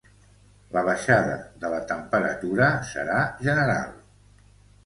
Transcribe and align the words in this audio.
La 0.77 0.81
baixada 0.87 1.35
de 1.65 1.71
la 1.75 1.83
temperatura 1.91 2.71
serà 2.95 3.21
general. 3.49 3.97